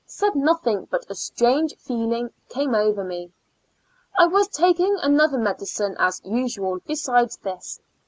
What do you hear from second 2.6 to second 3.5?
over me.